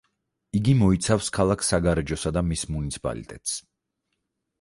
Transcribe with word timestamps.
იგი 0.59 0.71
მოიცავს 0.77 1.27
ქალაქ 1.35 1.65
საგარეჯოსა 1.67 2.31
და 2.39 2.43
მის 2.47 2.65
მუნიციპალიტეტს. 2.77 3.55